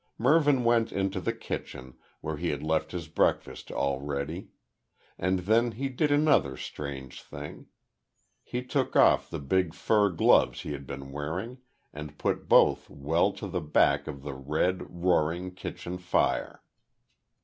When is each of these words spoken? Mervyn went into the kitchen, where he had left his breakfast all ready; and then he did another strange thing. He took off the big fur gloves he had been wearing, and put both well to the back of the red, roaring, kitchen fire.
Mervyn 0.17 0.63
went 0.63 0.91
into 0.91 1.21
the 1.21 1.31
kitchen, 1.31 1.95
where 2.21 2.37
he 2.37 2.49
had 2.49 2.63
left 2.63 2.91
his 2.91 3.07
breakfast 3.07 3.69
all 3.71 4.01
ready; 4.01 4.47
and 5.19 5.41
then 5.41 5.73
he 5.73 5.89
did 5.89 6.09
another 6.11 6.57
strange 6.57 7.21
thing. 7.21 7.67
He 8.41 8.63
took 8.65 8.95
off 8.95 9.29
the 9.29 9.37
big 9.37 9.75
fur 9.75 10.09
gloves 10.09 10.61
he 10.61 10.71
had 10.71 10.87
been 10.87 11.11
wearing, 11.11 11.59
and 11.93 12.17
put 12.17 12.49
both 12.49 12.89
well 12.89 13.31
to 13.33 13.47
the 13.47 13.61
back 13.61 14.07
of 14.07 14.23
the 14.23 14.33
red, 14.33 14.87
roaring, 14.89 15.53
kitchen 15.53 15.99
fire. 15.99 16.63